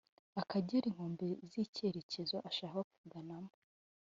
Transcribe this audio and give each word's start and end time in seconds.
akegera 0.41 0.85
inkombe 0.89 1.27
z’icyerekezo 1.49 2.37
ashaka 2.49 2.79
kuganamo 2.93 3.51